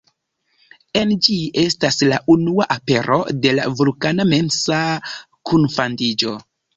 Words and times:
En 0.99 1.09
ĝi 1.25 1.35
estas 1.63 1.99
la 2.13 2.17
unua 2.35 2.65
apero 2.75 3.19
de 3.43 3.51
la 3.57 3.67
Vulkana 3.81 4.25
mensa 4.31 4.79
kunfandiĝo. 5.51 6.33